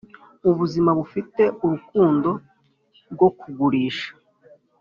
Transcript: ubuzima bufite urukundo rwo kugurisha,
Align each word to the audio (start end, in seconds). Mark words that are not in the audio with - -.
ubuzima 0.49 0.91
bufite 0.99 1.43
urukundo 1.63 2.29
rwo 3.13 3.27
kugurisha, 3.39 4.11